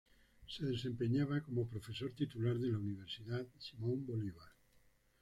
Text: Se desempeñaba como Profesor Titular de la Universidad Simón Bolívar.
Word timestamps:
Se 0.49 0.65
desempeñaba 0.65 1.41
como 1.41 1.69
Profesor 1.69 2.11
Titular 2.15 2.57
de 2.57 2.69
la 2.71 2.79
Universidad 2.79 3.45
Simón 3.59 4.03
Bolívar. 4.07 4.49